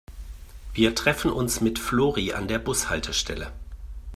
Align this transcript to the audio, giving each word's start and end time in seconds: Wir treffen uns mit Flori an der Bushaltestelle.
Wir 0.73 0.95
treffen 0.95 1.29
uns 1.29 1.61
mit 1.61 1.77
Flori 1.77 2.33
an 2.33 2.47
der 2.47 2.57
Bushaltestelle. 2.57 3.51